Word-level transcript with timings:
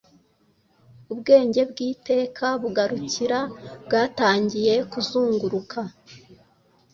Ubwenge 1.13 1.61
bw'iteka 1.71 2.45
bugarukira 2.61 3.39
bwatangiye 3.85 4.73
kuzunguruka 4.91 5.79